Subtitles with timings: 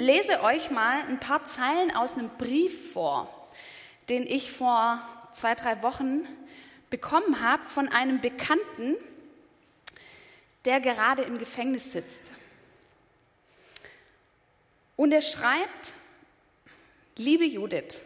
[0.00, 3.28] lese euch mal ein paar Zeilen aus einem Brief vor,
[4.08, 5.00] den ich vor
[5.32, 6.26] zwei, drei Wochen
[6.88, 8.96] bekommen habe von einem Bekannten,
[10.64, 12.32] der gerade im Gefängnis sitzt.
[14.96, 15.92] Und er schreibt,
[17.16, 18.02] liebe Judith,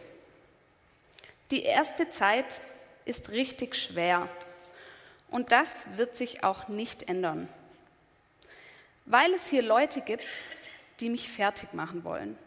[1.51, 2.61] die erste Zeit
[3.05, 4.27] ist richtig schwer
[5.29, 7.47] und das wird sich auch nicht ändern,
[9.05, 10.27] weil es hier Leute gibt,
[10.99, 12.37] die mich fertig machen wollen.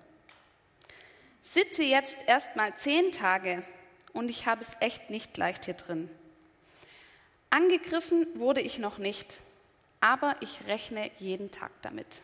[1.42, 3.62] Sitze jetzt erst mal zehn Tage
[4.12, 6.10] und ich habe es echt nicht leicht hier drin.
[7.50, 9.40] Angegriffen wurde ich noch nicht,
[10.00, 12.22] aber ich rechne jeden Tag damit.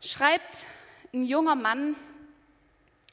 [0.00, 0.64] Schreibt
[1.14, 1.96] ein junger Mann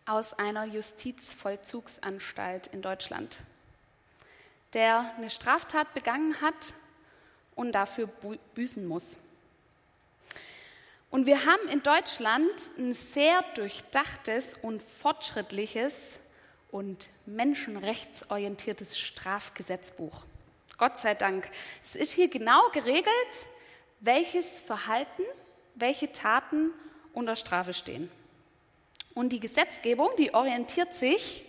[0.05, 3.39] aus einer Justizvollzugsanstalt in Deutschland,
[4.73, 6.73] der eine Straftat begangen hat
[7.55, 8.07] und dafür
[8.55, 9.17] büßen muss.
[11.11, 16.19] Und wir haben in Deutschland ein sehr durchdachtes und fortschrittliches
[16.71, 20.23] und menschenrechtsorientiertes Strafgesetzbuch.
[20.77, 21.51] Gott sei Dank.
[21.83, 23.47] Es ist hier genau geregelt,
[23.99, 25.23] welches Verhalten,
[25.75, 26.71] welche Taten
[27.11, 28.09] unter Strafe stehen.
[29.13, 31.43] Und die Gesetzgebung, die orientiert sich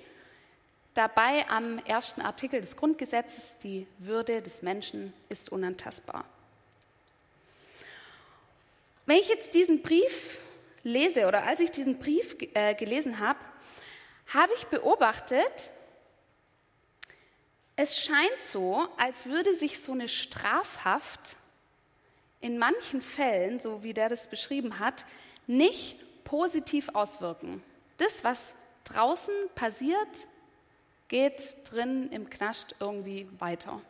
[0.93, 6.25] dabei am ersten Artikel des Grundgesetzes, die Würde des Menschen ist unantastbar.
[9.13, 10.41] Wenn ich jetzt diesen Brief
[10.85, 13.39] lese oder als ich diesen Brief äh, gelesen habe,
[14.29, 15.71] habe ich beobachtet,
[17.77, 21.37] es scheint so, als würde sich so eine Strafhaft
[22.41, 25.05] in manchen Fällen, so wie der das beschrieben hat,
[25.47, 27.63] nicht positiv auswirken.
[27.99, 30.27] Das, was draußen passiert,
[31.09, 33.83] geht drin im Knast irgendwie weiter.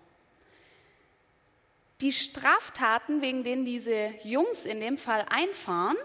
[2.03, 5.97] Die Straftaten, wegen denen diese Jungs in dem Fall einfahren,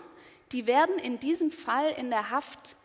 [0.51, 2.75] die werden in diesem Fall in der Haft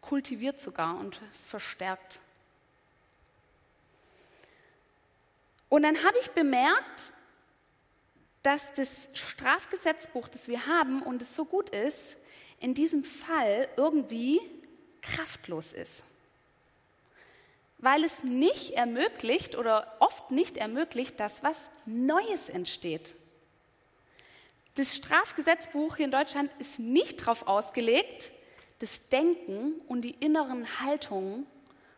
[0.00, 2.20] kultiviert sogar und verstärkt.
[5.68, 7.14] Und dann habe ich bemerkt,
[8.42, 12.16] dass das Strafgesetzbuch, das wir haben und es so gut ist,
[12.60, 14.40] in diesem Fall irgendwie
[15.02, 16.04] kraftlos ist.
[17.84, 23.14] Weil es nicht ermöglicht oder oft nicht ermöglicht, dass was Neues entsteht.
[24.76, 28.30] Das Strafgesetzbuch hier in Deutschland ist nicht darauf ausgelegt,
[28.78, 31.46] das Denken und die inneren Haltungen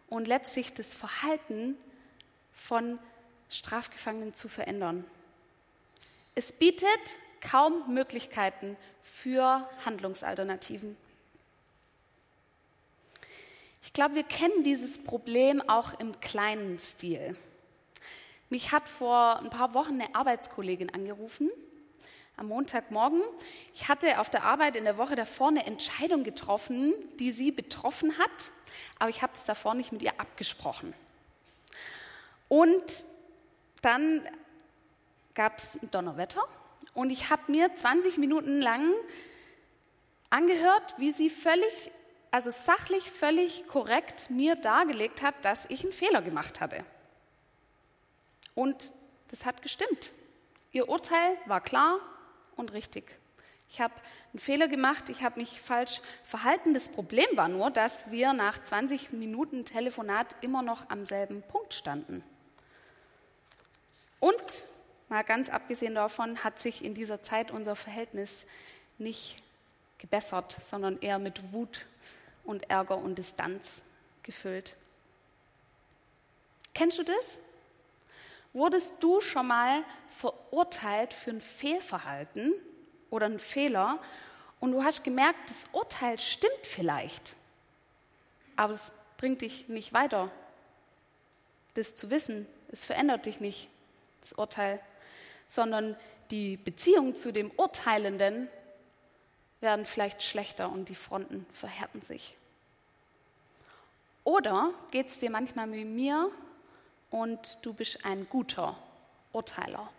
[0.08, 1.76] und letztlich das Verhalten
[2.52, 2.98] von
[3.48, 5.04] Strafgefangenen zu verändern.
[6.34, 6.88] Es bietet
[7.40, 10.96] kaum Möglichkeiten für Handlungsalternativen.
[13.86, 17.36] Ich glaube, wir kennen dieses Problem auch im kleinen Stil.
[18.50, 21.48] Mich hat vor ein paar Wochen eine Arbeitskollegin angerufen,
[22.36, 23.22] am Montagmorgen.
[23.74, 28.18] Ich hatte auf der Arbeit in der Woche davor eine Entscheidung getroffen, die sie betroffen
[28.18, 28.50] hat,
[28.98, 30.92] aber ich habe es davor nicht mit ihr abgesprochen.
[32.48, 32.82] Und
[33.82, 34.28] dann
[35.34, 36.42] gab es Donnerwetter
[36.92, 38.92] und ich habe mir 20 Minuten lang
[40.28, 41.92] angehört, wie sie völlig,
[42.36, 46.84] also sachlich völlig korrekt mir dargelegt hat, dass ich einen Fehler gemacht hatte.
[48.54, 48.92] Und
[49.28, 50.12] das hat gestimmt.
[50.70, 51.98] Ihr Urteil war klar
[52.54, 53.18] und richtig.
[53.70, 53.94] Ich habe
[54.34, 56.74] einen Fehler gemacht, ich habe mich falsch verhalten.
[56.74, 61.72] Das Problem war nur, dass wir nach 20 Minuten Telefonat immer noch am selben Punkt
[61.72, 62.22] standen.
[64.20, 64.66] Und
[65.08, 68.44] Mal ganz abgesehen davon hat sich in dieser Zeit unser Verhältnis
[68.98, 69.36] nicht
[69.98, 71.86] gebessert, sondern eher mit Wut
[72.46, 73.82] und Ärger und Distanz
[74.22, 74.76] gefüllt.
[76.74, 77.38] Kennst du das?
[78.52, 82.54] Wurdest du schon mal verurteilt für ein Fehlverhalten
[83.10, 84.00] oder einen Fehler
[84.60, 87.36] und du hast gemerkt, das Urteil stimmt vielleicht,
[88.56, 90.30] aber es bringt dich nicht weiter,
[91.74, 92.46] das zu wissen.
[92.68, 93.68] Es verändert dich nicht,
[94.22, 94.80] das Urteil
[95.48, 95.96] sondern
[96.30, 98.48] die Beziehungen zu dem Urteilenden
[99.66, 102.38] werden vielleicht schlechter und die Fronten verhärten sich.
[104.22, 106.30] Oder geht es dir manchmal wie mir
[107.10, 108.78] und du bist ein guter
[109.32, 109.90] Urteiler.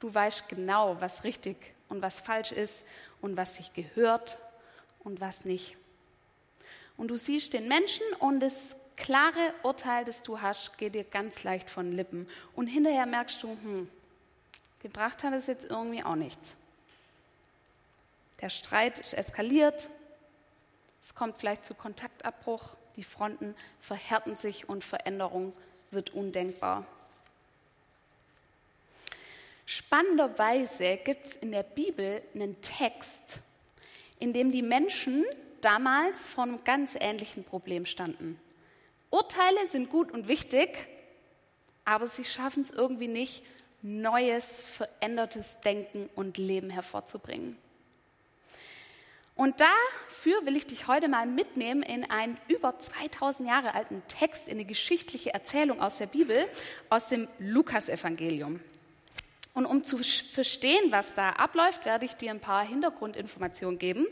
[0.00, 1.56] Du weißt genau, was richtig
[1.88, 2.84] und was falsch ist
[3.22, 4.36] und was sich gehört
[5.00, 5.76] und was nicht.
[6.98, 11.42] Und du siehst den Menschen und das klare Urteil, das du hast, geht dir ganz
[11.42, 12.28] leicht von Lippen.
[12.54, 13.88] Und hinterher merkst du, hm,
[14.82, 16.54] Gebracht hat es jetzt irgendwie auch nichts.
[18.40, 19.88] Der Streit ist eskaliert,
[21.04, 25.54] es kommt vielleicht zu Kontaktabbruch, die Fronten verhärten sich und Veränderung
[25.90, 26.84] wird undenkbar.
[29.64, 33.40] Spannenderweise gibt es in der Bibel einen Text,
[34.18, 35.24] in dem die Menschen
[35.60, 38.40] damals vor einem ganz ähnlichen Problem standen.
[39.10, 40.88] Urteile sind gut und wichtig,
[41.84, 43.42] aber sie schaffen es irgendwie nicht,
[43.82, 47.56] neues, verändertes Denken und Leben hervorzubringen.
[49.38, 54.48] Und dafür will ich dich heute mal mitnehmen in einen über 2000 Jahre alten Text,
[54.48, 56.44] in eine geschichtliche Erzählung aus der Bibel,
[56.90, 58.58] aus dem Lukasevangelium.
[59.54, 64.08] Und um zu verstehen, was da abläuft, werde ich dir ein paar Hintergrundinformationen geben.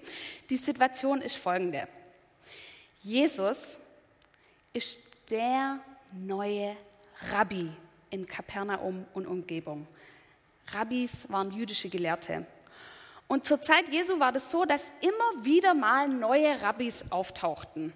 [0.49, 1.89] Die Situation ist folgende.
[3.01, 3.81] Jesus
[4.75, 5.81] ist der
[6.13, 6.77] neue
[7.33, 7.69] Rabbi
[8.11, 9.89] in Kapernaum und Umgebung.
[10.69, 12.47] Rabbis waren jüdische Gelehrte.
[13.29, 17.93] Und zur Zeit Jesu war das so, dass immer wieder mal neue Rabbis auftauchten,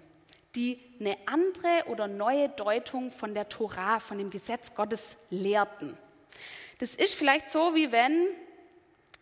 [0.55, 5.97] die eine andere oder neue Deutung von der Torah, von dem Gesetz Gottes lehrten.
[6.79, 8.27] Das ist vielleicht so, wie wenn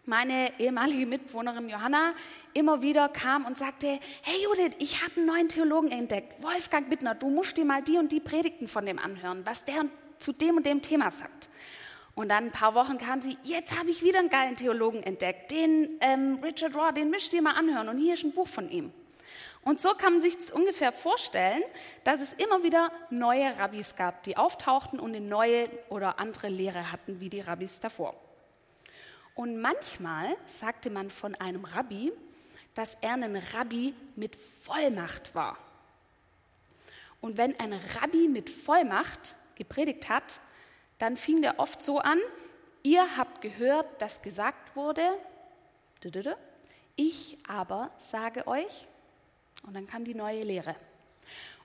[0.06, 2.14] meine ehemalige Mitbewohnerin Johanna
[2.54, 7.14] immer wieder kam und sagte, hey Judith, ich habe einen neuen Theologen entdeckt, Wolfgang Bittner,
[7.14, 9.86] du musst dir mal die und die Predigten von dem anhören, was der
[10.18, 11.50] zu dem und dem Thema sagt.
[12.20, 15.52] Und dann ein paar Wochen kam sie, jetzt habe ich wieder einen geilen Theologen entdeckt,
[15.52, 18.70] den ähm, Richard Raw, den müsst ihr mal anhören und hier ist ein Buch von
[18.70, 18.92] ihm.
[19.62, 21.64] Und so kann man sich das ungefähr vorstellen,
[22.04, 26.92] dass es immer wieder neue Rabbis gab, die auftauchten und eine neue oder andere Lehre
[26.92, 28.16] hatten, wie die Rabbis davor.
[29.34, 32.12] Und manchmal sagte man von einem Rabbi,
[32.76, 35.58] dass er ein Rabbi mit Vollmacht war.
[37.22, 40.42] Und wenn ein Rabbi mit Vollmacht gepredigt hat,
[41.00, 42.20] dann fing der oft so an,
[42.84, 45.04] ihr habt gehört, dass gesagt wurde,
[46.96, 48.88] ich aber sage euch,
[49.66, 50.76] und dann kam die neue Lehre.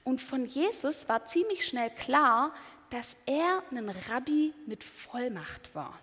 [0.03, 2.53] Und von Jesus war ziemlich schnell klar,
[2.91, 5.99] dass er ein Rabbi mit Vollmacht war.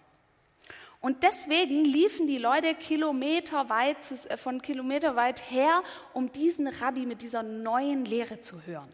[0.99, 7.43] Und deswegen liefen die Leute kilometerweit, äh, von kilometerweit her, um diesen Rabbi mit dieser
[7.43, 8.89] neuen Lehre zu hören.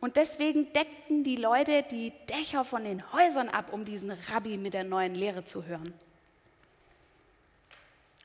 [0.00, 4.72] Und deswegen deckten die Leute die Dächer von den Häusern ab, um diesen Rabbi mit
[4.72, 5.92] der neuen Lehre zu hören.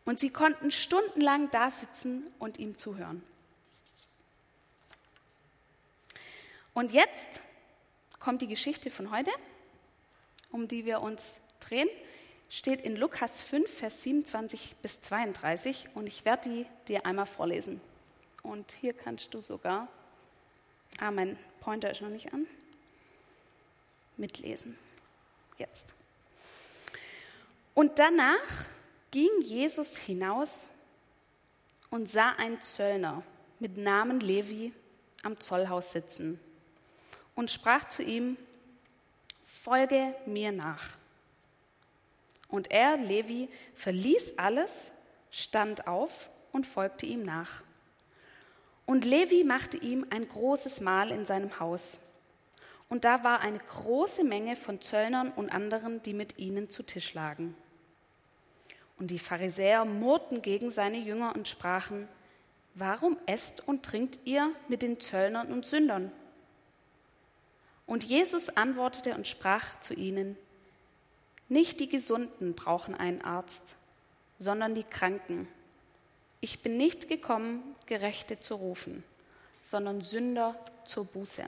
[0.05, 3.23] Und sie konnten stundenlang da sitzen und ihm zuhören.
[6.73, 7.41] Und jetzt
[8.19, 9.31] kommt die Geschichte von heute,
[10.51, 11.23] um die wir uns
[11.59, 11.89] drehen,
[12.49, 17.81] steht in Lukas 5, Vers 27 bis 32 und ich werde die dir einmal vorlesen.
[18.43, 19.87] Und hier kannst du sogar,
[20.99, 22.47] Amen, Pointer ist noch nicht an.
[24.17, 24.77] Mitlesen.
[25.57, 25.93] Jetzt.
[27.73, 28.69] Und danach
[29.11, 30.69] ging Jesus hinaus
[31.89, 33.23] und sah einen Zöllner
[33.59, 34.73] mit Namen Levi
[35.23, 36.39] am Zollhaus sitzen
[37.35, 38.37] und sprach zu ihm,
[39.43, 40.97] folge mir nach.
[42.47, 44.91] Und er, Levi, verließ alles,
[45.31, 47.64] stand auf und folgte ihm nach.
[48.85, 51.99] Und Levi machte ihm ein großes Mahl in seinem Haus.
[52.87, 57.13] Und da war eine große Menge von Zöllnern und anderen, die mit ihnen zu Tisch
[57.13, 57.55] lagen.
[58.97, 62.07] Und die Pharisäer murrten gegen seine Jünger und sprachen,
[62.77, 66.11] Warum esst und trinkt ihr mit den Zöllnern und Sündern?
[67.85, 70.37] Und Jesus antwortete und sprach zu ihnen,
[71.47, 73.77] Nicht die Gesunden brauchen einen Arzt,
[74.37, 75.47] sondern die Kranken.
[76.45, 79.03] Ich bin nicht gekommen, Gerechte zu rufen,
[79.63, 80.55] sondern Sünder
[80.85, 81.43] zur Buße.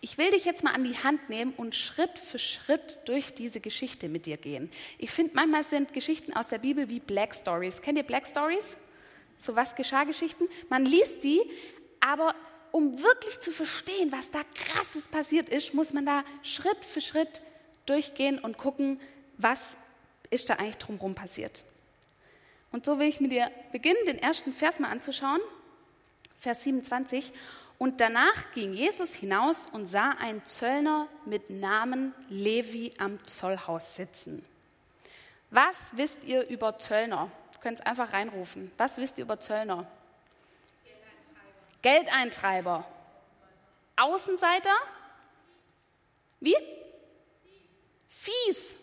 [0.00, 3.60] Ich will dich jetzt mal an die Hand nehmen und Schritt für Schritt durch diese
[3.60, 4.70] Geschichte mit dir gehen.
[4.96, 7.82] Ich finde, manchmal sind Geschichten aus der Bibel wie Black Stories.
[7.82, 8.78] Kennt ihr Black Stories?
[9.36, 10.48] So was geschah Geschichten?
[10.70, 11.42] Man liest die,
[12.00, 12.34] aber
[12.72, 17.42] um wirklich zu verstehen, was da krasses passiert ist, muss man da Schritt für Schritt
[17.84, 18.98] durchgehen und gucken,
[19.36, 19.76] was
[20.30, 21.62] ist da eigentlich drumherum passiert.
[22.70, 25.40] Und so will ich mit dir beginnen, den ersten Vers mal anzuschauen,
[26.38, 27.32] Vers 27.
[27.78, 34.44] Und danach ging Jesus hinaus und sah einen Zöllner mit Namen Levi am Zollhaus sitzen.
[35.50, 37.30] Was wisst ihr über Zöllner?
[37.52, 38.70] Du könnt es einfach reinrufen.
[38.76, 39.86] Was wisst ihr über Zöllner?
[41.82, 42.84] Geldeintreiber.
[42.84, 42.84] Geldeintreiber.
[43.96, 44.74] Außenseiter?
[46.40, 46.56] Wie?
[48.08, 48.76] Fies.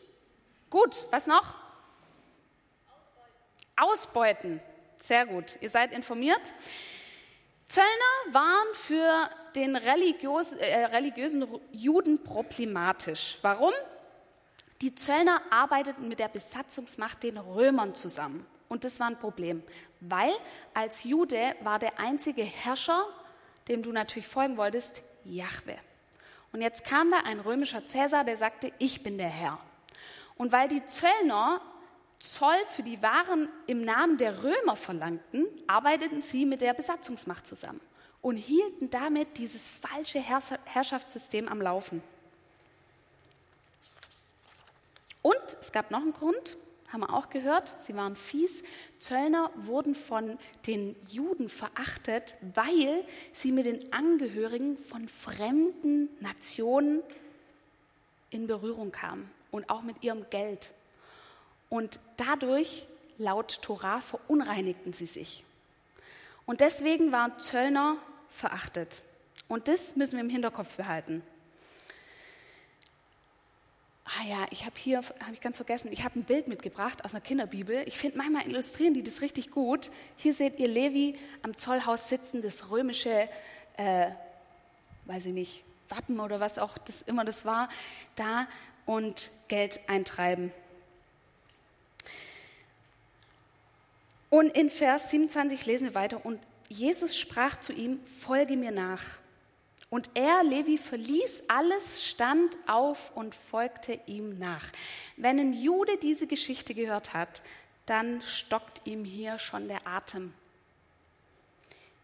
[0.70, 1.65] Gut, was noch?
[3.76, 4.62] Ausbeuten.
[5.04, 6.54] Sehr gut, ihr seid informiert.
[7.68, 7.88] Zöllner
[8.32, 13.38] waren für den religiös, äh, religiösen Juden problematisch.
[13.42, 13.74] Warum?
[14.82, 18.46] Die Zöllner arbeiteten mit der Besatzungsmacht den Römern zusammen.
[18.68, 19.64] Und das war ein Problem,
[20.00, 20.34] weil
[20.74, 23.06] als Jude war der einzige Herrscher,
[23.68, 25.78] dem du natürlich folgen wolltest, Jahwe.
[26.52, 29.60] Und jetzt kam da ein römischer Cäsar, der sagte, ich bin der Herr.
[30.36, 31.62] Und weil die Zöllner
[32.20, 37.82] Zoll für die Waren im Namen der Römer verlangten, arbeiteten sie mit der Besatzungsmacht zusammen
[38.22, 42.02] und hielten damit dieses falsche Herrschaftssystem am Laufen.
[45.22, 46.58] Und es gab noch einen Grund,
[46.92, 48.64] haben wir auch gehört, sie waren fies.
[49.00, 53.04] Zöllner wurden von den Juden verachtet, weil
[53.34, 57.04] sie mit den Angehörigen von fremden Nationen
[58.30, 60.72] in Berührung kamen und auch mit ihrem Geld.
[61.70, 65.44] Und dadurch, laut Torah, verunreinigten sie sich.
[66.46, 67.98] Und deswegen waren Zöllner
[68.30, 69.02] verachtet.
[69.48, 71.24] Und das müssen wir im Hinterkopf behalten.
[74.06, 77.12] Ah ja, ich habe hier, habe ich ganz vergessen, ich habe ein Bild mitgebracht aus
[77.12, 77.84] einer Kinderbibel.
[77.88, 79.90] Ich finde, manchmal illustrieren die das richtig gut.
[80.16, 83.28] Hier seht ihr Levi am Zollhaus sitzen, das römische,
[83.78, 84.12] äh,
[85.06, 87.68] weiß ich nicht, Wappen oder was auch das immer das war,
[88.16, 88.48] da
[88.86, 90.52] und Geld eintreiben.
[94.30, 96.26] Und in Vers 27 lesen wir weiter.
[96.26, 99.04] Und Jesus sprach zu ihm, folge mir nach.
[99.90, 104.66] Und er, Levi, verließ alles, stand auf und folgte ihm nach.
[105.16, 107.44] Wenn ein Jude diese Geschichte gehört hat,
[107.86, 110.34] dann stockt ihm hier schon der Atem.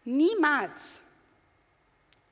[0.05, 1.01] Niemals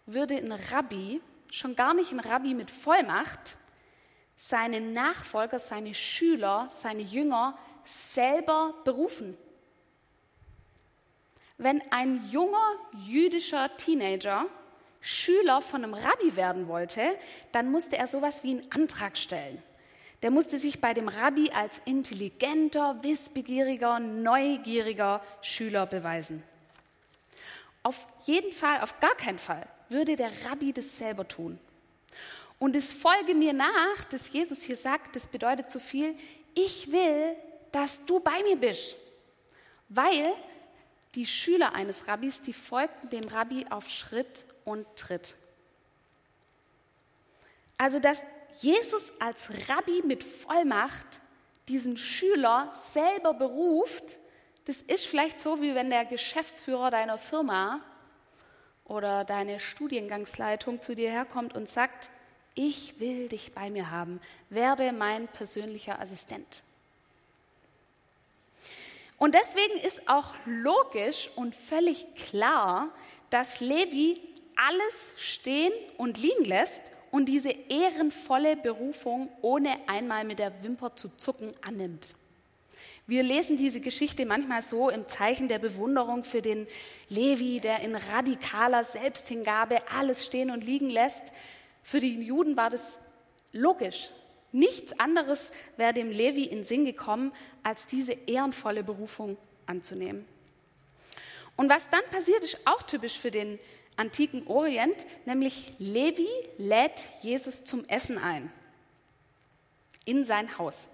[0.06, 3.58] würde ein Rabbi, schon gar nicht ein Rabbi mit Vollmacht,
[4.36, 9.38] seine Nachfolger, seine Schüler, seine Jünger selber berufen.
[11.60, 12.72] Wenn ein junger
[13.06, 14.46] jüdischer Teenager
[15.02, 17.02] Schüler von einem Rabbi werden wollte,
[17.52, 19.62] dann musste er sowas wie einen Antrag stellen.
[20.22, 26.44] Der musste sich bei dem Rabbi als intelligenter, wissbegieriger, neugieriger Schüler beweisen.
[27.84, 31.60] Auf jeden Fall, auf gar keinen Fall würde der Rabbi das selber tun.
[32.58, 36.16] Und es folge mir nach, dass Jesus hier sagt, das bedeutet so viel,
[36.56, 37.36] ich will,
[37.72, 38.96] dass du bei mir bist.
[39.90, 40.34] Weil
[41.16, 45.36] die Schüler eines Rabbis, die folgten dem Rabbi auf Schritt und Tritt.
[47.78, 48.24] Also, dass
[48.60, 51.22] Jesus als Rabbi mit Vollmacht
[51.68, 54.20] diesen Schüler selber beruft,
[54.66, 57.82] das ist vielleicht so, wie wenn der Geschäftsführer deiner Firma
[58.86, 62.10] oder deine Studiengangsleitung zu dir herkommt und sagt,
[62.56, 66.64] ich will dich bei mir haben, werde mein persönlicher Assistent.
[69.20, 72.90] Und deswegen ist auch logisch und völlig klar,
[73.30, 74.20] dass Levi
[74.56, 81.10] alles stehen und liegen lässt und diese ehrenvolle Berufung ohne einmal mit der Wimper zu
[81.18, 82.16] zucken annimmt.
[83.08, 86.68] Wir lesen diese Geschichte manchmal so im Zeichen der Bewunderung für den
[87.10, 91.24] Levi, der in radikaler Selbsthingabe alles stehen und liegen lässt.
[91.84, 92.84] Für die Juden war das
[93.52, 94.12] logisch.
[94.52, 97.32] Nichts anderes wäre dem Levi in Sinn gekommen,
[97.64, 100.26] als diese ehrenvolle Berufung anzunehmen.
[101.56, 103.60] Und was dann passiert, ist auch typisch für den
[103.98, 108.52] antiken Orient, nämlich Levi lädt Jesus zum Essen ein
[110.06, 110.88] in sein Haus.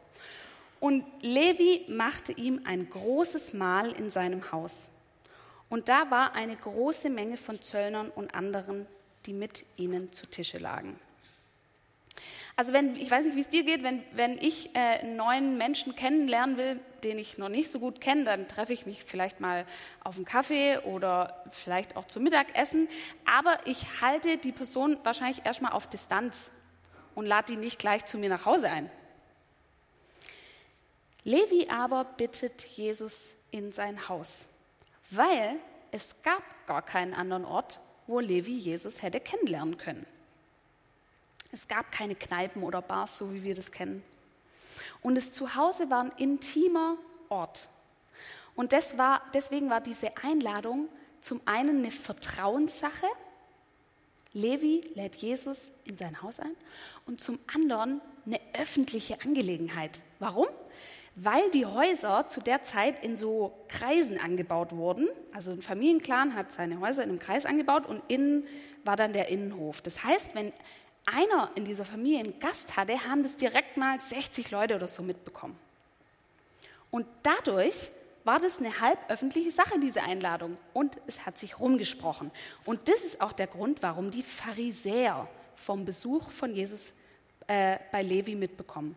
[0.79, 4.89] Und Levi machte ihm ein großes Mahl in seinem Haus.
[5.69, 8.85] Und da war eine große Menge von Zöllnern und anderen,
[9.25, 10.99] die mit ihnen zu Tische lagen.
[12.57, 15.57] Also wenn, ich weiß nicht, wie es dir geht, wenn, wenn ich äh, einen neuen
[15.57, 19.41] Menschen kennenlernen will, den ich noch nicht so gut kenne, dann treffe ich mich vielleicht
[19.41, 19.65] mal
[20.03, 22.87] auf einen Kaffee oder vielleicht auch zum Mittagessen.
[23.25, 26.49] Aber ich halte die Person wahrscheinlich erstmal auf Distanz
[27.13, 28.89] und lade die nicht gleich zu mir nach Hause ein.
[31.25, 34.47] Levi aber bittet Jesus in sein Haus,
[35.09, 35.55] weil
[35.91, 40.05] es gab gar keinen anderen Ort, wo Levi Jesus hätte kennenlernen können.
[41.55, 44.03] Es gab keine Kneipen oder Bars, so wie wir das kennen.
[45.01, 46.97] Und das Zuhause war ein intimer
[47.29, 47.69] Ort.
[48.55, 50.89] Und war, deswegen war diese Einladung
[51.21, 53.07] zum einen eine Vertrauenssache.
[54.33, 56.51] Levi lädt Jesus in sein Haus ein.
[57.05, 60.01] Und zum anderen eine öffentliche Angelegenheit.
[60.19, 60.47] Warum?
[61.15, 65.07] Weil die Häuser zu der Zeit in so Kreisen angebaut wurden.
[65.33, 68.45] Also ein Familienclan hat seine Häuser in einem Kreis angebaut und innen
[68.83, 69.79] war dann der Innenhof.
[69.79, 70.51] Das heißt, wenn
[71.05, 75.03] einer in dieser Familie einen Gast hatte, haben das direkt mal 60 Leute oder so
[75.03, 75.57] mitbekommen.
[76.91, 77.91] Und dadurch
[78.23, 80.57] war das eine halb öffentliche Sache, diese Einladung.
[80.73, 82.31] Und es hat sich rumgesprochen.
[82.65, 86.93] Und das ist auch der Grund, warum die Pharisäer vom Besuch von Jesus
[87.47, 88.95] äh, bei Levi mitbekommen.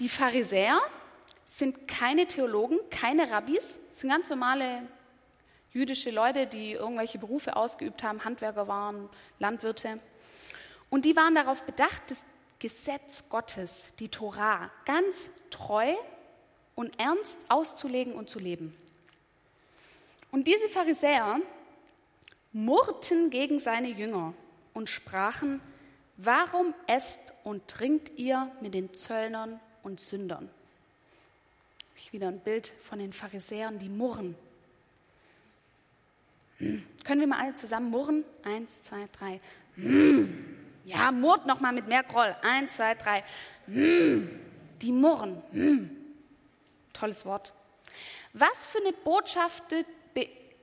[0.00, 0.80] Die Pharisäer
[1.46, 4.82] sind keine Theologen, keine Rabbis, sind ganz normale
[5.72, 10.00] jüdische Leute, die irgendwelche Berufe ausgeübt haben, Handwerker waren, Landwirte.
[10.90, 12.18] Und die waren darauf bedacht, dass
[12.58, 15.94] Gesetz Gottes, die Torah, ganz treu
[16.74, 18.76] und ernst auszulegen und zu leben.
[20.30, 21.40] Und diese Pharisäer
[22.52, 24.34] murrten gegen seine Jünger
[24.74, 25.60] und sprachen,
[26.16, 30.50] warum esst und trinkt ihr mit den Zöllnern und Sündern?
[31.96, 34.36] Ich wieder ein Bild von den Pharisäern, die murren.
[36.58, 38.24] Können wir mal alle zusammen murren?
[38.44, 39.40] Eins, zwei, drei.
[40.88, 42.34] Ja, murrt noch mal mit mehr Groll.
[42.42, 43.24] Eins, zwei, drei.
[43.66, 44.40] Hm.
[44.80, 45.42] Die murren.
[45.52, 45.90] Hm.
[46.92, 47.52] Tolles Wort.
[48.32, 49.64] Was für eine Botschaft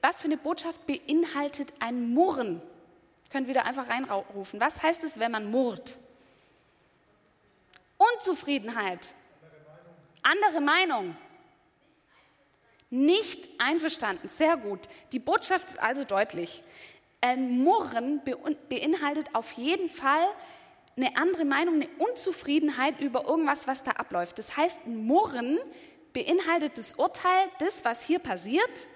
[0.06, 2.62] was für eine Botschaft beinhaltet ein Murren?
[3.32, 4.60] Können wir da einfach reinrufen.
[4.60, 5.98] Was heißt es, wenn man murrt?
[7.98, 9.16] Unzufriedenheit.
[10.22, 11.18] Andere Meinung.
[12.92, 14.30] Nicht einverstanden.
[14.30, 14.82] Sehr gut.
[15.12, 16.64] Die Botschaft ist also deutlich.
[17.26, 18.22] Ein Murren
[18.70, 20.28] beinhaltet auf jeden Fall
[20.96, 24.38] eine andere Meinung, eine Unzufriedenheit über irgendwas, was da abläuft.
[24.38, 25.58] Das heißt, ein Murren
[26.14, 28.88] beinhaltet das Urteil, das, was hier passiert,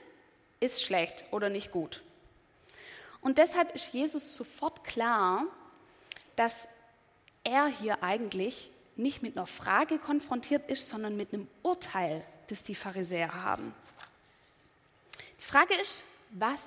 [0.60, 2.04] ist schlecht oder nicht gut.
[3.20, 5.46] Und deshalb ist Jesus sofort klar,
[6.36, 6.68] dass
[7.44, 12.76] er hier eigentlich nicht mit einer Frage konfrontiert ist, sondern mit einem Urteil, das die
[12.76, 13.74] Pharisäer haben.
[15.40, 16.62] Die Frage ist, was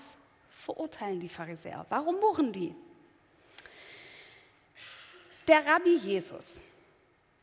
[0.63, 1.87] verurteilen die Pharisäer?
[1.89, 2.75] Warum murren die?
[5.49, 6.61] Der Rabbi Jesus,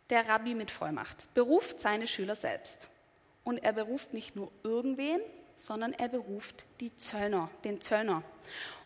[0.10, 2.88] der Rabbi mit Vollmacht, beruft seine Schüler selbst.
[3.44, 5.20] Und er beruft nicht nur irgendwen,
[5.58, 8.24] sondern er beruft die Zöllner, den Zöllner.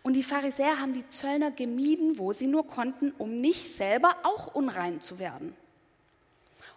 [0.01, 4.55] Und die Pharisäer haben die Zöllner gemieden, wo sie nur konnten, um nicht selber auch
[4.55, 5.55] unrein zu werden.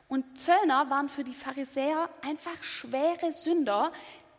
[0.09, 3.93] Und Zöllner waren für die Pharisäer einfach schwere Sünder,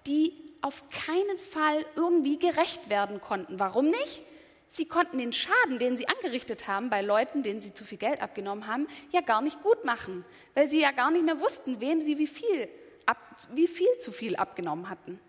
[0.06, 3.60] die auf keinen Fall irgendwie gerecht werden konnten.
[3.60, 4.24] Warum nicht?
[4.70, 8.22] Sie konnten den Schaden, den sie angerichtet haben bei Leuten, denen sie zu viel Geld
[8.22, 12.02] abgenommen haben, ja gar nicht gut machen, weil sie ja gar nicht mehr wussten, wem
[12.02, 12.68] sie wie viel,
[13.06, 13.18] ab,
[13.54, 15.20] wie viel zu viel abgenommen hatten.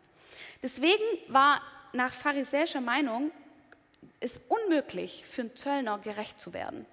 [0.62, 3.30] Deswegen war nach pharisäischer Meinung
[4.20, 6.84] es unmöglich für einen Zöllner gerecht zu werden.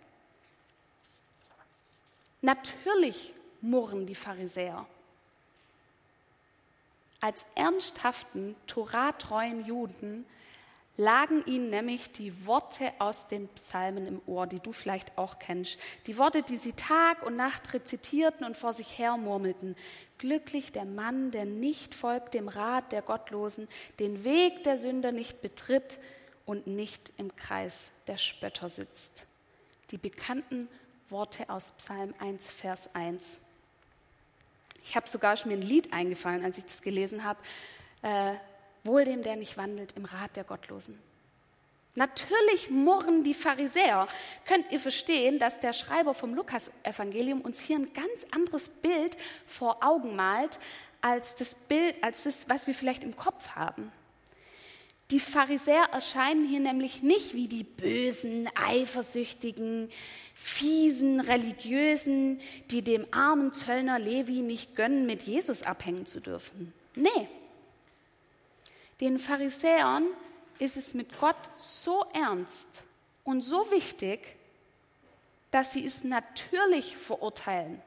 [2.41, 4.86] Natürlich murren die Pharisäer.
[7.21, 10.25] Als ernsthaften, toratreuen Juden
[10.97, 15.78] lagen ihnen nämlich die Worte aus den Psalmen im Ohr, die du vielleicht auch kennst.
[16.08, 19.75] Die Worte, die sie Tag und Nacht rezitierten und vor sich her murmelten.
[20.17, 23.67] Glücklich der Mann, der nicht folgt dem Rat der Gottlosen,
[23.99, 25.99] den Weg der Sünder nicht betritt
[26.45, 29.28] und nicht im Kreis der Spötter sitzt.
[29.91, 30.69] Die bekannten
[31.10, 33.41] Worte aus Psalm 1, Vers 1.
[34.86, 37.39] Ich habe sogar schon mir ein Lied eingefallen, als ich das gelesen habe.
[38.02, 38.36] Äh,
[38.86, 41.00] Wohl dem, der nicht wandelt im Rat der Gottlosen.
[41.95, 44.08] Natürlich murren die Pharisäer.
[44.45, 49.17] Könnt ihr verstehen, dass der Schreiber vom Lukas-Evangelium uns hier ein ganz anderes Bild
[49.48, 50.60] vor Augen malt,
[51.02, 53.91] als das Bild, als das, was wir vielleicht im Kopf haben?
[55.12, 59.89] Die Pharisäer erscheinen hier nämlich nicht wie die bösen, eifersüchtigen,
[60.34, 62.39] fiesen Religiösen,
[62.72, 66.74] die dem armen Zöllner Levi nicht gönnen, mit Jesus abhängen zu dürfen.
[66.96, 67.30] Nee,
[69.02, 70.08] den Pharisäern
[70.60, 72.84] ist es mit Gott so ernst
[73.24, 74.36] und so wichtig,
[75.52, 77.82] dass sie es natürlich verurteilen,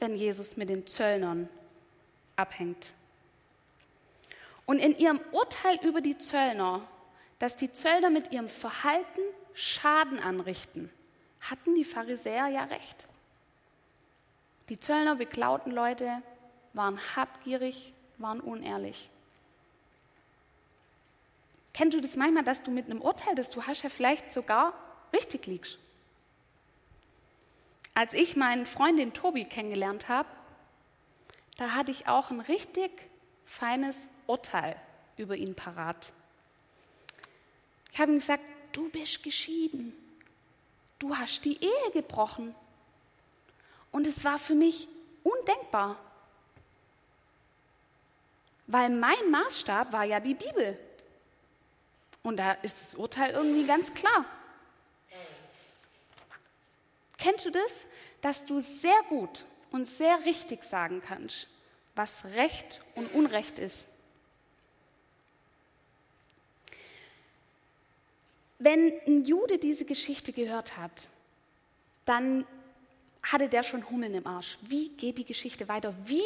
[0.00, 1.48] wenn Jesus mit den Zöllnern
[2.36, 2.94] abhängt.
[4.66, 6.86] Und in ihrem Urteil über die Zöllner,
[7.38, 9.20] dass die Zöllner mit ihrem Verhalten
[9.52, 10.90] Schaden anrichten,
[11.40, 13.06] hatten die Pharisäer ja recht.
[14.68, 16.22] Die Zöllner beklauten Leute,
[16.72, 19.08] waren habgierig, waren unehrlich.
[21.72, 24.74] Kennst du das manchmal, dass du mit einem Urteil, das du hast, ja vielleicht sogar
[25.12, 25.78] richtig liegst?
[27.94, 30.28] Als ich meinen Freundin Tobi kennengelernt habe,
[31.56, 32.90] da hatte ich auch ein richtig
[33.46, 34.76] feines Urteil
[35.16, 36.12] über ihn parat.
[37.92, 39.92] Ich habe ihm gesagt, du bist geschieden.
[40.98, 42.54] Du hast die Ehe gebrochen.
[43.92, 44.88] Und es war für mich
[45.22, 45.98] undenkbar.
[48.66, 50.78] Weil mein Maßstab war ja die Bibel.
[52.22, 54.24] Und da ist das Urteil irgendwie ganz klar.
[57.18, 57.70] Kennst du das?
[58.22, 61.48] Dass du sehr gut und sehr richtig sagen kannst,
[61.94, 63.86] was Recht und Unrecht ist.
[68.58, 71.08] Wenn ein Jude diese Geschichte gehört hat,
[72.04, 72.46] dann
[73.22, 74.58] hatte der schon Hummeln im Arsch.
[74.62, 75.94] Wie geht die Geschichte weiter?
[76.04, 76.22] Wie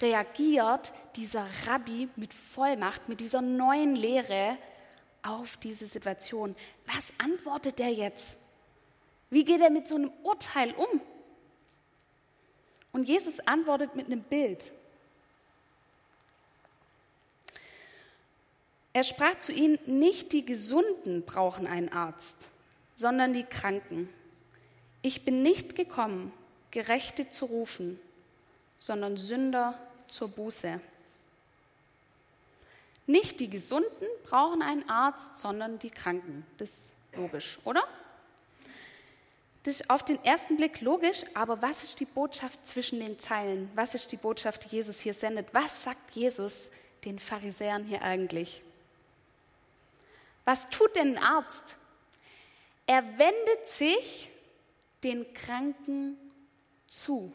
[0.00, 4.58] reagiert dieser Rabbi mit Vollmacht, mit dieser neuen Lehre
[5.22, 6.54] auf diese Situation.
[6.86, 8.36] Was antwortet er jetzt?
[9.30, 11.00] Wie geht er mit so einem Urteil um?
[12.92, 14.72] Und Jesus antwortet mit einem Bild.
[18.98, 22.48] Er sprach zu ihnen, nicht die Gesunden brauchen einen Arzt,
[22.96, 24.08] sondern die Kranken.
[25.02, 26.32] Ich bin nicht gekommen,
[26.72, 28.00] Gerechte zu rufen,
[28.76, 30.80] sondern Sünder zur Buße.
[33.06, 36.44] Nicht die Gesunden brauchen einen Arzt, sondern die Kranken.
[36.56, 37.84] Das ist logisch, oder?
[39.62, 43.70] Das ist auf den ersten Blick logisch, aber was ist die Botschaft zwischen den Zeilen?
[43.76, 45.54] Was ist die Botschaft, die Jesus hier sendet?
[45.54, 46.68] Was sagt Jesus
[47.04, 48.64] den Pharisäern hier eigentlich?
[50.48, 51.76] Was tut denn ein Arzt?
[52.86, 54.30] Er wendet sich
[55.04, 56.16] den Kranken
[56.86, 57.34] zu.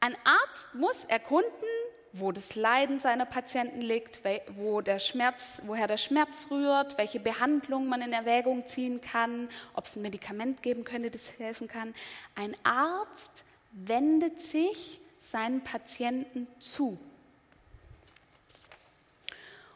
[0.00, 1.52] Ein Arzt muss erkunden,
[2.12, 4.22] wo das Leiden seiner Patienten liegt,
[4.56, 9.84] wo der Schmerz, woher der Schmerz rührt, welche Behandlung man in Erwägung ziehen kann, ob
[9.84, 11.94] es ein Medikament geben könnte, das helfen kann.
[12.34, 16.98] Ein Arzt wendet sich seinen Patienten zu.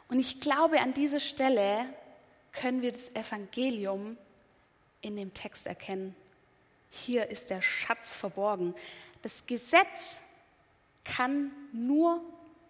[0.09, 1.87] Und ich glaube, an dieser Stelle
[2.53, 4.17] können wir das Evangelium
[5.01, 6.15] in dem Text erkennen.
[6.91, 8.75] Hier ist der Schatz verborgen.
[9.23, 10.21] Das Gesetz
[11.05, 12.23] kann nur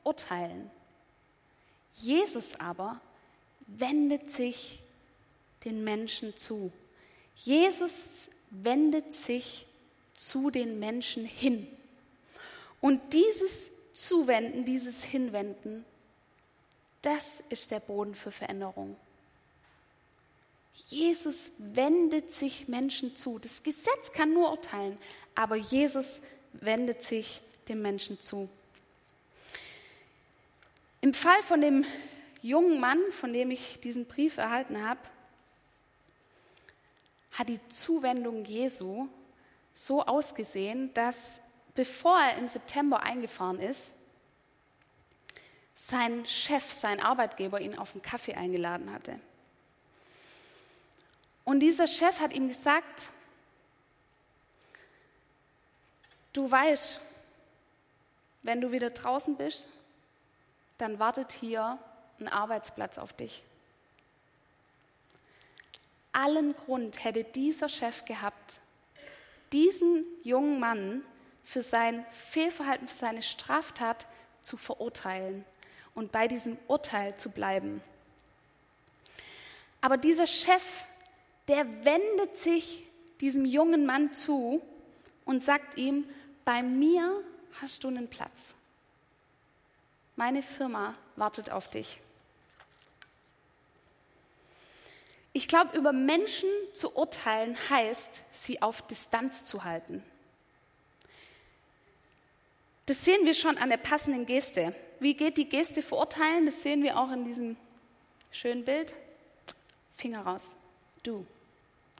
[0.04, 0.70] urteilen.
[1.92, 3.00] Jesus aber
[3.66, 4.82] wendet sich
[5.64, 6.72] den Menschen zu.
[7.34, 7.92] Jesus
[8.50, 9.66] wendet sich
[10.14, 11.66] zu den Menschen hin.
[12.80, 15.84] Und dieses Zuwenden, dieses Hinwenden
[17.06, 18.96] das ist der Boden für Veränderung.
[20.74, 23.38] Jesus wendet sich Menschen zu.
[23.38, 24.98] Das Gesetz kann nur urteilen,
[25.36, 26.20] aber Jesus
[26.52, 28.48] wendet sich dem Menschen zu.
[31.00, 31.84] Im Fall von dem
[32.42, 35.00] jungen Mann, von dem ich diesen Brief erhalten habe,
[37.30, 39.06] hat die Zuwendung Jesu
[39.74, 41.16] so ausgesehen, dass
[41.76, 43.92] bevor er im September eingefahren ist,
[45.88, 49.20] sein Chef, sein Arbeitgeber ihn auf einen Kaffee eingeladen hatte.
[51.44, 53.10] Und dieser Chef hat ihm gesagt,
[56.32, 57.00] du weißt,
[58.42, 59.68] wenn du wieder draußen bist,
[60.78, 61.78] dann wartet hier
[62.18, 63.44] ein Arbeitsplatz auf dich.
[66.12, 68.60] Allen Grund hätte dieser Chef gehabt,
[69.52, 71.04] diesen jungen Mann
[71.44, 74.06] für sein Fehlverhalten, für seine Straftat
[74.42, 75.44] zu verurteilen
[75.96, 77.82] und bei diesem Urteil zu bleiben.
[79.80, 80.62] Aber dieser Chef,
[81.48, 82.84] der wendet sich
[83.20, 84.62] diesem jungen Mann zu
[85.24, 86.04] und sagt ihm,
[86.44, 87.22] bei mir
[87.60, 88.54] hast du einen Platz.
[90.14, 92.00] Meine Firma wartet auf dich.
[95.32, 100.02] Ich glaube, über Menschen zu urteilen heißt, sie auf Distanz zu halten.
[102.86, 104.74] Das sehen wir schon an der passenden Geste.
[104.98, 106.46] Wie geht die Geste verurteilen?
[106.46, 107.56] Das sehen wir auch in diesem
[108.30, 108.94] schönen Bild.
[109.94, 110.42] Finger raus.
[111.02, 111.26] Du.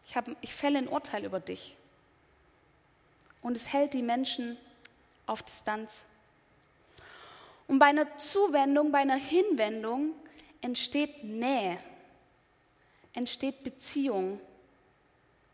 [0.06, 1.76] Ich, hab, ich fälle ein Urteil über dich.
[3.42, 4.56] Und es hält die Menschen
[5.26, 6.04] auf Distanz.
[7.68, 10.12] Und bei einer Zuwendung, bei einer Hinwendung
[10.61, 11.78] entsteht Nähe,
[13.12, 14.40] entsteht Beziehung,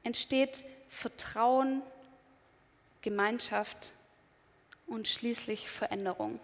[0.05, 1.83] entsteht Vertrauen,
[3.01, 3.93] Gemeinschaft
[4.87, 6.39] und schließlich Veränderung.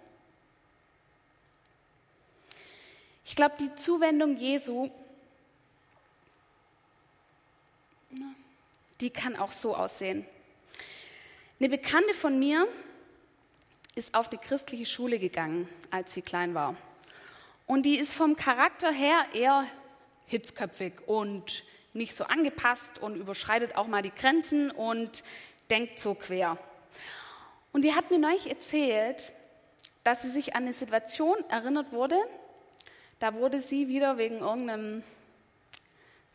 [3.29, 4.89] Ich glaube, die Zuwendung Jesu,
[9.03, 10.25] die kann auch so aussehen.
[11.61, 12.67] Eine Bekannte von mir
[13.97, 16.75] ist auf die christliche Schule gegangen, als sie klein war.
[17.67, 19.67] Und die ist vom Charakter her eher
[20.27, 25.23] hitzköpfig und nicht so angepasst und überschreitet auch mal die Grenzen und
[25.69, 26.57] denkt so quer.
[27.75, 29.35] Und die hat mir neulich erzählt,
[30.03, 32.17] dass sie sich an eine Situation erinnert wurde,
[33.19, 35.03] da wurde sie wieder wegen irgendeinem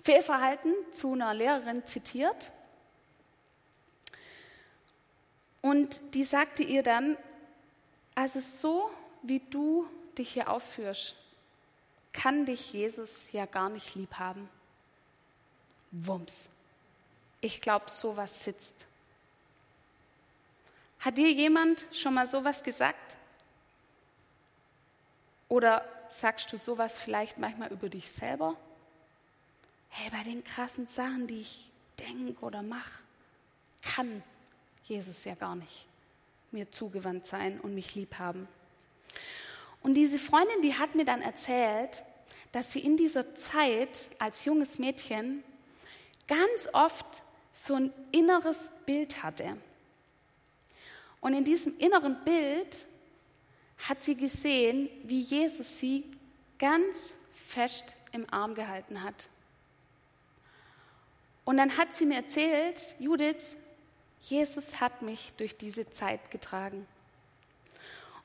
[0.01, 2.51] Fehlverhalten zu einer Lehrerin zitiert.
[5.61, 7.17] Und die sagte ihr dann,
[8.15, 8.91] also so
[9.21, 11.15] wie du dich hier aufführst,
[12.11, 14.49] kann dich Jesus ja gar nicht lieb haben.
[15.91, 16.49] Wumms.
[17.39, 18.85] Ich glaube, sowas sitzt.
[20.99, 23.17] Hat dir jemand schon mal sowas gesagt?
[25.49, 28.55] Oder sagst du sowas vielleicht manchmal über dich selber?
[29.89, 32.99] Hey, bei den krassen Sachen, die ich denke oder mache,
[33.81, 34.23] kann
[34.85, 35.87] Jesus ja gar nicht
[36.51, 38.47] mir zugewandt sein und mich lieb haben.
[39.81, 42.03] Und diese Freundin, die hat mir dann erzählt,
[42.51, 45.43] dass sie in dieser Zeit als junges Mädchen
[46.27, 47.23] ganz oft
[47.53, 49.57] so ein inneres Bild hatte.
[51.19, 52.85] Und in diesem inneren Bild
[53.87, 56.03] hat sie gesehen, wie Jesus sie
[56.57, 59.27] ganz fest im Arm gehalten hat.
[61.45, 63.55] Und dann hat sie mir erzählt, Judith,
[64.21, 66.87] Jesus hat mich durch diese Zeit getragen.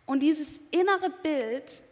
[0.07, 1.83] Und dieses innere Bild,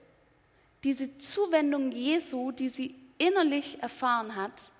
[0.84, 4.70] diese Zuwendung Jesu, die sie innerlich erfahren hat,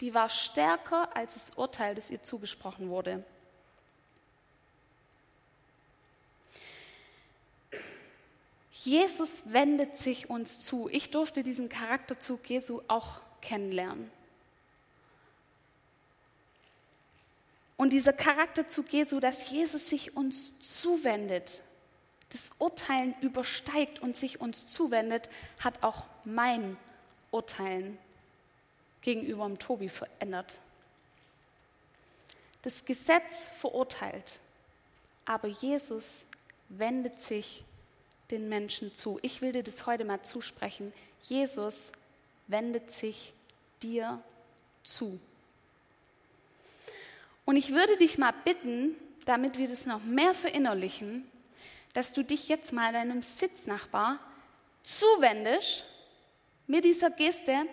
[0.00, 3.24] die war stärker als das Urteil, das ihr zugesprochen wurde.
[8.84, 10.88] Jesus wendet sich uns zu.
[10.90, 14.10] Ich durfte diesen Charakterzug Jesu auch kennenlernen.
[17.76, 21.62] Und dieser Charakterzug Jesu, dass Jesus sich uns zuwendet,
[22.30, 26.76] das Urteilen übersteigt und sich uns zuwendet, hat auch mein
[27.30, 27.98] Urteilen
[29.02, 30.60] gegenüber dem Tobi verändert.
[32.62, 34.40] Das Gesetz verurteilt,
[35.24, 36.06] aber Jesus
[36.68, 37.64] wendet sich
[38.30, 39.18] den Menschen zu.
[39.22, 40.92] Ich will dir das heute mal zusprechen.
[41.22, 41.92] Jesus
[42.46, 43.32] wendet sich
[43.82, 44.22] dir
[44.82, 45.20] zu.
[47.44, 51.30] Und ich würde dich mal bitten, damit wir das noch mehr verinnerlichen,
[51.92, 54.18] dass du dich jetzt mal deinem Sitznachbar
[54.82, 55.84] zuwendest
[56.66, 57.66] mit dieser Geste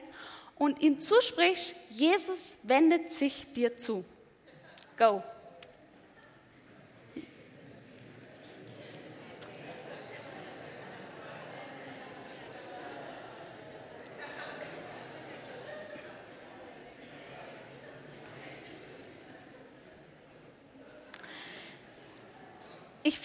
[0.56, 4.04] und ihm zusprichst, Jesus wendet sich dir zu.
[4.98, 5.24] Go.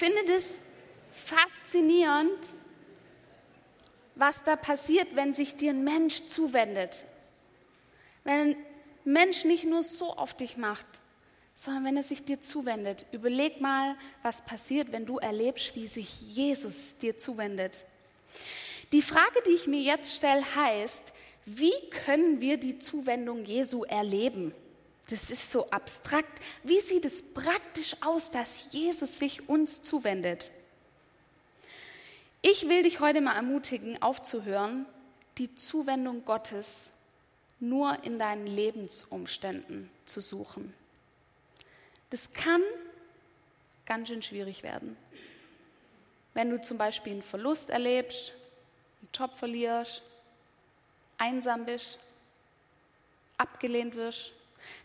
[0.02, 0.42] Finde das
[1.12, 2.54] faszinierend,
[4.16, 7.04] was da passiert, wenn sich dir ein Mensch zuwendet.
[8.24, 8.56] Wenn ein
[9.04, 10.86] Mensch nicht nur so auf dich macht,
[11.54, 13.06] sondern wenn er sich dir zuwendet.
[13.12, 17.84] Überleg mal, was passiert, wenn du erlebst, wie sich Jesus dir zuwendet.
[18.90, 21.12] Die Frage, die ich mir jetzt stelle, heißt,
[21.46, 24.52] wie können wir die Zuwendung Jesu erleben?
[25.10, 26.40] Das ist so abstrakt.
[26.62, 30.50] Wie sieht es praktisch aus, dass Jesus sich uns zuwendet?
[32.40, 34.86] Ich will dich heute mal ermutigen, aufzuhören,
[35.38, 36.66] die Zuwendung Gottes
[37.60, 40.74] nur in deinen Lebensumständen zu suchen.
[42.10, 42.62] Das kann
[43.86, 44.96] ganz schön schwierig werden.
[46.34, 48.32] Wenn du zum Beispiel einen Verlust erlebst,
[49.00, 50.02] einen Job verlierst,
[51.18, 51.98] einsam bist,
[53.38, 54.32] abgelehnt wirst,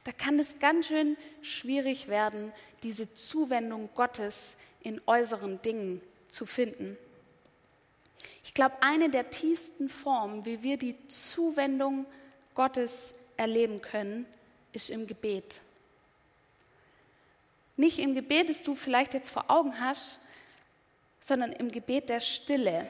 [0.04, 2.52] da kann es ganz schön schwierig werden,
[2.84, 6.98] diese Zuwendung Gottes in äußeren Dingen zu finden.
[8.44, 12.06] Ich glaube, eine der tiefsten Formen, wie wir die Zuwendung
[12.56, 14.26] Gottes erleben können,
[14.72, 15.62] ist im Gebet.
[17.76, 20.20] Nicht im Gebet, das du vielleicht jetzt vor Augen hast,
[21.22, 22.90] sondern im Gebet der Stille,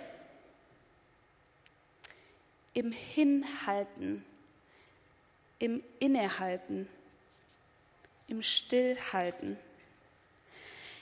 [2.73, 4.23] im Hinhalten,
[5.60, 6.88] im Innehalten,
[8.28, 9.58] im Stillhalten.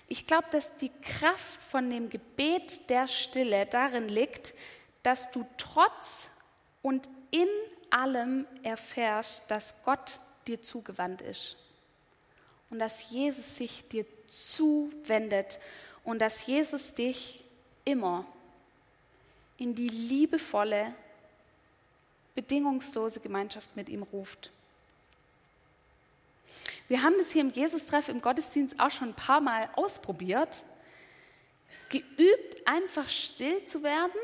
[0.07, 4.53] Ich glaube, dass die Kraft von dem Gebet der Stille darin liegt,
[5.03, 6.29] dass du trotz
[6.81, 7.47] und in
[7.89, 11.57] allem erfährst, dass Gott dir zugewandt ist
[12.69, 15.59] und dass Jesus sich dir zuwendet
[16.03, 17.43] und dass Jesus dich
[17.83, 18.25] immer
[19.57, 20.93] in die liebevolle,
[22.35, 24.51] bedingungslose Gemeinschaft mit ihm ruft.
[26.87, 30.63] Wir haben das hier im Jesus-Treff im Gottesdienst auch schon ein paar Mal ausprobiert,
[31.89, 34.19] geübt, einfach still zu werden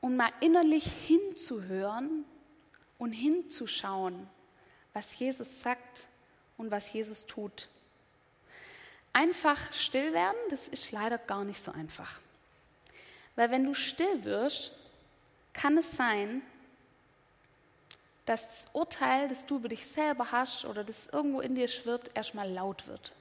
[0.00, 2.24] und mal innerlich hinzuhören
[2.98, 4.28] und hinzuschauen,
[4.92, 6.06] was Jesus sagt
[6.56, 7.68] und was Jesus tut.
[9.12, 12.20] Einfach still werden, das ist leider gar nicht so einfach.
[13.34, 14.72] Weil wenn du still wirst,
[15.52, 16.42] kann es sein,
[18.28, 22.50] das Urteil, das du über dich selber hast oder das irgendwo in dir schwirrt, erstmal
[22.50, 23.12] laut wird.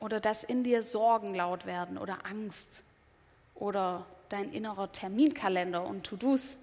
[0.00, 2.82] Oder dass in dir Sorgen laut werden oder Angst
[3.54, 6.56] oder dein innerer Terminkalender und To-Dos.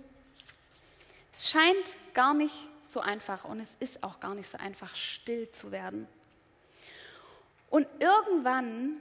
[1.32, 5.50] Es scheint gar nicht so einfach und es ist auch gar nicht so einfach, still
[5.52, 6.08] zu werden.
[7.70, 8.98] Und irgendwann,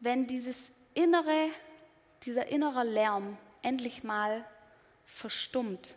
[0.00, 1.48] wenn dieses innere,
[2.24, 4.44] dieser innere Lärm endlich mal
[5.06, 5.94] verstummt,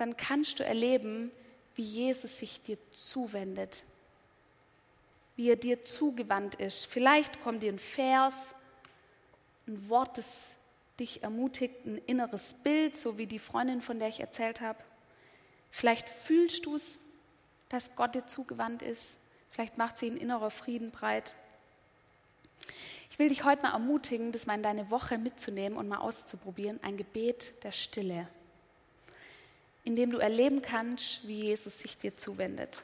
[0.00, 1.30] dann kannst du erleben,
[1.74, 3.84] wie Jesus sich dir zuwendet,
[5.36, 6.86] wie er dir zugewandt ist.
[6.86, 8.54] Vielleicht kommt dir ein Vers,
[9.66, 10.26] ein Wort, das
[10.98, 14.78] dich ermutigt, ein inneres Bild, so wie die Freundin, von der ich erzählt habe.
[15.70, 16.98] Vielleicht fühlst du es,
[17.68, 19.02] dass Gott dir zugewandt ist.
[19.50, 21.34] Vielleicht macht sie ein innerer Frieden breit.
[23.10, 26.82] Ich will dich heute mal ermutigen, das mal in deine Woche mitzunehmen und mal auszuprobieren.
[26.82, 28.28] Ein Gebet der Stille,
[29.84, 32.82] in dem du erleben kannst, wie Jesus sich dir zuwendet.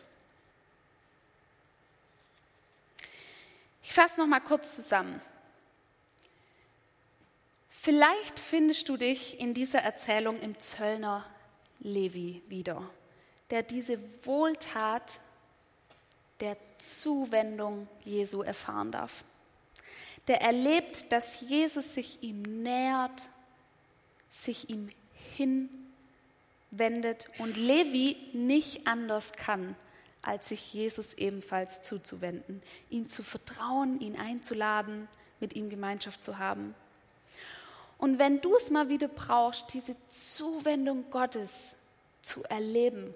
[3.83, 5.21] Ich fasse noch mal kurz zusammen.
[7.71, 11.25] Vielleicht findest du dich in dieser Erzählung im Zöllner
[11.79, 12.91] Levi wieder,
[13.51, 15.21] der diese Wohltat
[16.41, 19.25] der Zuwendung Jesu erfahren darf.
[20.27, 23.31] Der erlebt, dass Jesus sich ihm nähert,
[24.31, 24.91] sich ihm
[26.71, 29.77] hinwendet und Levi nicht anders kann,
[30.23, 35.09] als sich Jesus ebenfalls zuzuwenden, ihm zu vertrauen, ihn einzuladen,
[35.41, 36.75] mit ihm Gemeinschaft zu haben.
[37.99, 41.77] Und wenn du es mal wieder brauchst, diese Zuwendung Gottes
[42.23, 43.15] zu erleben,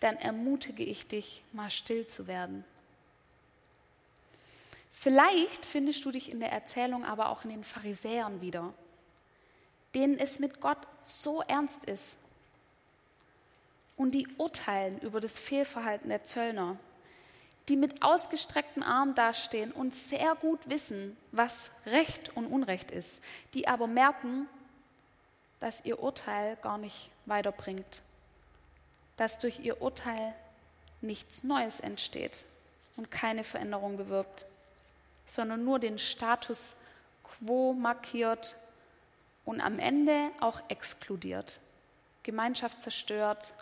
[0.00, 2.64] dann ermutige ich dich, mal still zu werden.
[4.90, 8.72] Vielleicht findest du dich in der Erzählung aber auch in den Pharisäern wieder,
[9.94, 12.16] denen es mit Gott so ernst ist.
[13.96, 16.76] Und die urteilen über das Fehlverhalten der Zöllner
[17.68, 23.20] die mit ausgestreckten Armen dastehen und sehr gut wissen, was Recht und Unrecht ist,
[23.54, 24.48] die aber merken,
[25.60, 28.02] dass ihr Urteil gar nicht weiterbringt,
[29.16, 30.34] dass durch ihr Urteil
[31.00, 32.44] nichts Neues entsteht
[32.96, 34.44] und keine Veränderung bewirkt,
[35.26, 36.76] sondern nur den Status
[37.22, 38.56] quo markiert
[39.44, 41.60] und am Ende auch exkludiert,
[42.22, 43.52] Gemeinschaft zerstört.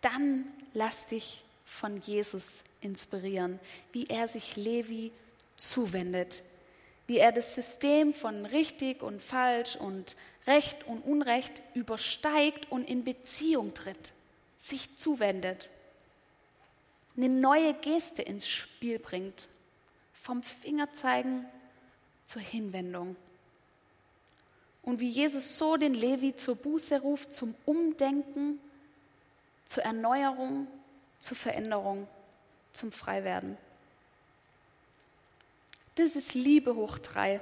[0.00, 2.46] Dann lass dich von Jesus
[2.80, 3.58] inspirieren,
[3.92, 5.12] wie er sich Levi
[5.56, 6.42] zuwendet,
[7.06, 13.04] wie er das System von richtig und falsch und Recht und Unrecht übersteigt und in
[13.04, 14.12] Beziehung tritt,
[14.58, 15.70] sich zuwendet,
[17.16, 19.48] eine neue Geste ins Spiel bringt,
[20.12, 21.46] vom Fingerzeigen
[22.26, 23.16] zur Hinwendung.
[24.82, 28.60] Und wie Jesus so den Levi zur Buße ruft, zum Umdenken
[29.64, 30.68] zur Erneuerung,
[31.18, 32.06] zur Veränderung,
[32.72, 33.56] zum Freiwerden.
[35.96, 37.40] Das ist Liebe hoch drei.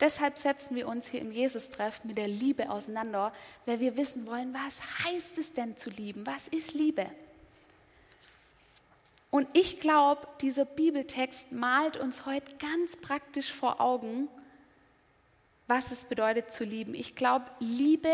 [0.00, 3.32] Deshalb setzen wir uns hier im Jesus-Treff mit der Liebe auseinander,
[3.66, 6.26] weil wir wissen wollen, was heißt es denn zu lieben?
[6.26, 7.08] Was ist Liebe?
[9.32, 14.28] Und ich glaube, dieser Bibeltext malt uns heute ganz praktisch vor Augen,
[15.66, 16.94] was es bedeutet zu lieben.
[16.94, 18.12] Ich glaube, Liebe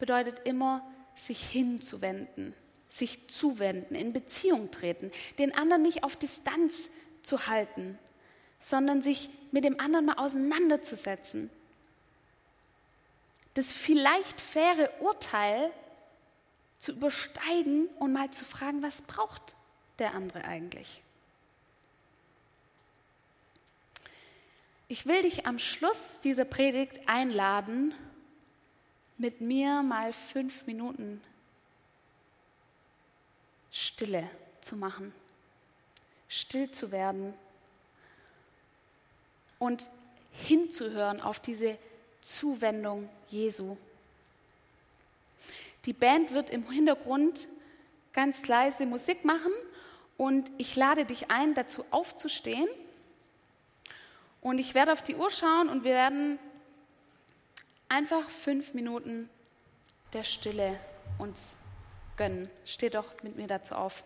[0.00, 2.52] bedeutet immer sich hinzuwenden,
[2.88, 6.90] sich zuwenden, in Beziehung treten, den anderen nicht auf Distanz
[7.22, 7.96] zu halten,
[8.58, 11.48] sondern sich mit dem anderen mal auseinanderzusetzen.
[13.54, 15.70] Das vielleicht faire Urteil
[16.80, 19.54] zu übersteigen und mal zu fragen, was braucht
[19.98, 21.02] der andere eigentlich?
[24.88, 27.94] Ich will dich am Schluss dieser Predigt einladen,
[29.16, 31.22] mit mir mal fünf Minuten
[33.70, 34.28] Stille
[34.60, 35.12] zu machen,
[36.28, 37.34] still zu werden
[39.58, 39.88] und
[40.32, 41.78] hinzuhören auf diese
[42.20, 43.76] Zuwendung Jesu.
[45.86, 47.48] Die Band wird im Hintergrund
[48.12, 49.52] ganz leise Musik machen
[50.16, 52.68] und ich lade dich ein, dazu aufzustehen.
[54.40, 56.38] Und ich werde auf die Uhr schauen und wir werden
[57.88, 59.30] einfach fünf Minuten
[60.12, 60.78] der Stille
[61.18, 61.54] uns
[62.16, 62.48] gönnen.
[62.64, 64.04] Steh doch mit mir dazu auf.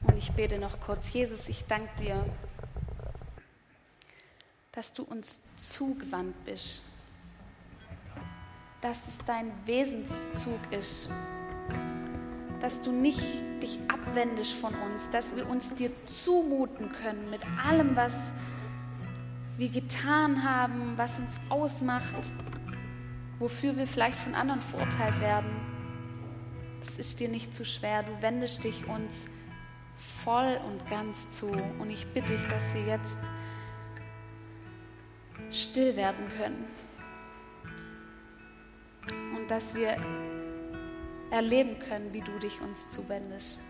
[0.00, 1.12] Und ich bete noch kurz.
[1.12, 2.24] Jesus, ich danke dir,
[4.72, 6.82] dass du uns zugewandt bist,
[8.82, 11.08] dass es dein Wesenszug ist
[12.62, 13.20] dass du nicht
[13.60, 18.14] dich abwendest von uns, dass wir uns dir zumuten können mit allem, was
[19.56, 22.32] wir getan haben, was uns ausmacht,
[23.40, 25.50] wofür wir vielleicht von anderen verurteilt werden.
[26.80, 28.04] Es ist dir nicht zu schwer.
[28.04, 29.12] Du wendest dich uns
[29.96, 31.48] voll und ganz zu.
[31.80, 33.18] Und ich bitte dich, dass wir jetzt
[35.50, 36.64] still werden können.
[39.52, 39.98] Dass wir
[41.30, 43.60] erleben können, wie du dich uns zuwendest.